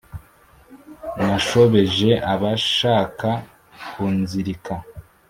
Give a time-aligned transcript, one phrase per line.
[1.25, 3.29] Nashobeje abashaka
[3.91, 4.73] kunzirika